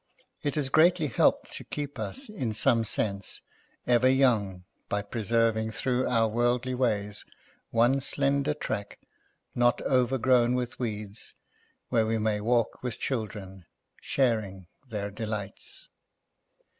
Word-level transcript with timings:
It 0.41 0.55
has 0.55 0.69
greatly 0.69 1.09
helped 1.09 1.53
to 1.53 1.63
keep 1.63 1.99
us, 1.99 2.27
in 2.27 2.55
some 2.55 2.85
sense, 2.85 3.41
ever 3.85 4.09
young, 4.09 4.63
by 4.89 5.03
pre 5.03 5.21
serving 5.23 5.69
through 5.69 6.07
our 6.07 6.27
worldly 6.27 6.73
ways 6.73 7.23
one 7.69 8.01
slender 8.01 8.55
track 8.55 8.97
not 9.53 9.79
overgrown 9.83 10.55
with 10.55 10.79
weeds, 10.79 11.35
where 11.89 12.07
we 12.07 12.17
may 12.17 12.41
walk 12.41 12.81
with 12.81 12.97
children, 12.97 13.67
sharing 14.01 14.65
their 14.87 15.11
de 15.11 15.27
lights. 15.27 15.89